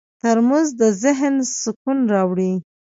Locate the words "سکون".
1.61-1.97